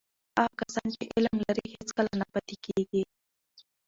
هغه 0.39 0.53
کسان 0.61 0.87
چې 0.95 1.03
علم 1.13 1.35
لري، 1.47 1.65
هیڅکله 1.75 2.11
نه 2.21 2.25
پاتې 2.33 2.55
کېږي. 2.65 3.01